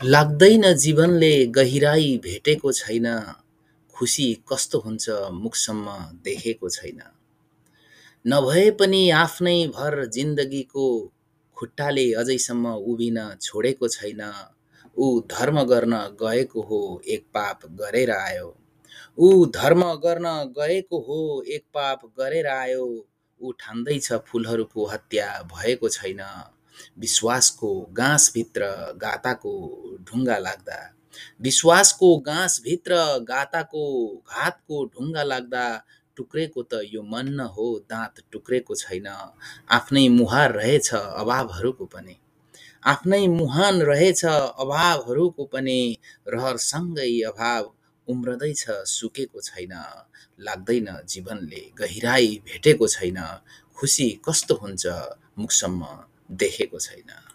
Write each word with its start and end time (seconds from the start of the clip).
लाग्दैन 0.00 0.62
जीवनले 0.74 1.34
गहिराई 1.56 2.16
भेटेको 2.22 2.70
छैन, 2.72 3.06
खुसी 3.94 4.26
कस्तो 4.48 4.78
हुन्छ 4.78 5.10
मुखसम्म 5.32 5.92
देखेको 6.24 6.68
छैन। 6.68 6.98
नभए 8.32 8.64
पनि 8.80 9.00
आफ्नै 9.18 9.54
भर 9.76 10.04
जिन्दगीको 10.16 10.86
खुट्टाले 11.56 12.06
अझैसम्म 12.22 12.72
उभिन 12.92 13.20
छोडेको 13.42 13.88
छैन। 13.96 14.20
ऊ 14.96 15.20
धर्म 15.34 15.62
गर्न 15.72 15.94
गएको 16.22 16.62
हो 16.70 16.80
एक 17.16 17.24
पाप 17.34 17.66
गरेर 17.80 18.10
आयो। 18.16 18.48
ऊ 19.28 19.46
धर्म 19.58 19.84
गर्न 20.04 20.26
गएको 20.58 21.00
हो 21.08 21.20
एक 21.56 21.64
पाप 21.74 22.04
गरेर 22.18 22.46
आयो। 22.56 22.84
ऊ 23.40 23.52
ठान्दैछ 23.62 24.12
फूलहरूको 24.28 24.86
हत्या 24.92 25.30
भएको 25.54 25.88
छैन। 25.98 26.20
विश्वासको 26.98 27.70
गाँसभित्र 27.92 28.62
गाताको 29.04 29.54
ढुङ्गा 30.06 30.38
लाग्दा 30.38 30.78
विश्वासको 31.40 32.08
गाँसभित्र 32.30 32.94
गाताको 33.30 33.84
घातको 34.30 34.84
ढुङ्गा 34.84 35.22
लाग्दा 35.22 35.64
टुक्रेको 36.16 36.62
त 36.62 36.72
यो 36.94 37.02
मन 37.12 37.26
न 37.38 37.40
हो 37.54 37.66
दाँत 37.90 38.14
टुक्रेको 38.32 38.74
छैन। 38.74 39.06
आफ्नै 39.76 40.04
मुहार 40.18 40.52
रहेछ 40.52 40.88
अभावहरूको 40.94 41.86
पनि 41.94 42.16
आफ्नै 42.82 43.22
मुहान 43.40 43.76
रहेछ 43.90 44.24
अभावहरूको 44.64 45.44
पनि 45.52 45.78
रहरसँगै 46.34 47.10
अभाव 47.30 47.62
उम्रँदैछ 48.08 48.62
सुकेको 48.94 49.40
छैन। 49.40 49.72
लाग्दैन 50.46 50.88
जीवनले 51.10 51.62
गहिराई 51.80 52.28
भेटेको 52.46 52.86
छैन, 52.88 53.18
खुसी 53.78 54.08
कस्तो 54.26 54.54
हुन्छ 54.54 54.84
मुखसम्म 55.38 55.82
देखेको 56.30 56.78
छैन। 56.78 57.08